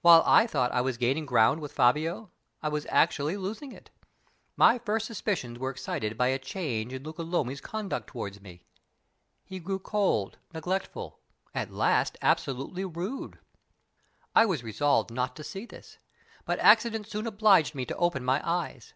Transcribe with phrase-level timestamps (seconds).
[0.00, 2.30] While I thought I was gaining ground with Fabio,
[2.62, 3.90] I was actually losing it.
[4.56, 8.62] My first suspicions were excited by a change in Luca Lomi's conduct toward me.
[9.44, 11.20] He grew cold, neglectful
[11.54, 13.40] at last absolutely rude.
[14.34, 15.98] I was resolved not to see this;
[16.46, 18.94] but accident soon obliged me to open my eyes.